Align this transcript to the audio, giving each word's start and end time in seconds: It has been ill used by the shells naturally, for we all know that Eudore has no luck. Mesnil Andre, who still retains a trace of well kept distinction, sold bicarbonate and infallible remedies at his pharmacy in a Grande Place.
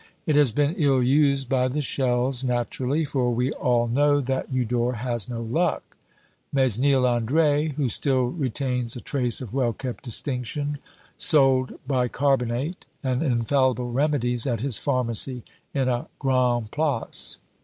It 0.25 0.35
has 0.35 0.51
been 0.51 0.73
ill 0.79 1.03
used 1.03 1.47
by 1.47 1.67
the 1.67 1.79
shells 1.79 2.43
naturally, 2.43 3.05
for 3.05 3.29
we 3.29 3.51
all 3.51 3.87
know 3.87 4.19
that 4.19 4.51
Eudore 4.51 4.93
has 4.95 5.29
no 5.29 5.43
luck. 5.43 5.95
Mesnil 6.51 7.05
Andre, 7.05 7.67
who 7.77 7.87
still 7.87 8.23
retains 8.25 8.95
a 8.95 8.99
trace 8.99 9.41
of 9.41 9.53
well 9.53 9.73
kept 9.73 10.03
distinction, 10.03 10.79
sold 11.17 11.77
bicarbonate 11.87 12.87
and 13.03 13.21
infallible 13.21 13.91
remedies 13.91 14.47
at 14.47 14.61
his 14.61 14.79
pharmacy 14.79 15.43
in 15.71 15.87
a 15.87 16.07
Grande 16.17 16.71
Place. 16.71 17.37